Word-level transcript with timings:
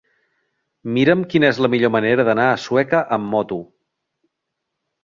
Mira'm 0.95 1.21
quina 1.33 1.51
és 1.53 1.59
la 1.65 1.71
millor 1.75 1.93
manera 1.99 2.27
d'anar 2.31 2.49
a 2.55 2.59
Sueca 2.65 3.05
amb 3.19 3.35
moto. 3.37 3.63